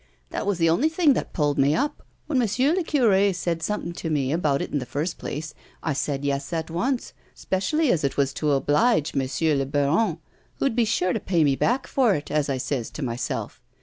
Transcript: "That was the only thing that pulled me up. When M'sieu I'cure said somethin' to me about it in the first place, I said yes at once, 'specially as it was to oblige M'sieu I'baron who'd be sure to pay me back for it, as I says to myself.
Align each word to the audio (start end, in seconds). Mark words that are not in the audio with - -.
"That 0.31 0.47
was 0.47 0.57
the 0.57 0.67
only 0.67 0.89
thing 0.89 1.13
that 1.13 1.31
pulled 1.31 1.59
me 1.59 1.75
up. 1.75 2.01
When 2.25 2.39
M'sieu 2.39 2.75
I'cure 2.75 3.33
said 3.35 3.61
somethin' 3.61 3.93
to 3.93 4.09
me 4.09 4.31
about 4.31 4.63
it 4.63 4.71
in 4.71 4.79
the 4.79 4.85
first 4.87 5.19
place, 5.19 5.53
I 5.83 5.93
said 5.93 6.25
yes 6.25 6.51
at 6.51 6.71
once, 6.71 7.13
'specially 7.35 7.91
as 7.91 8.03
it 8.03 8.17
was 8.17 8.33
to 8.33 8.53
oblige 8.53 9.13
M'sieu 9.13 9.61
I'baron 9.61 10.17
who'd 10.55 10.75
be 10.75 10.85
sure 10.85 11.13
to 11.13 11.19
pay 11.19 11.43
me 11.43 11.55
back 11.55 11.85
for 11.85 12.15
it, 12.15 12.31
as 12.31 12.49
I 12.49 12.57
says 12.57 12.89
to 12.89 13.03
myself. 13.03 13.61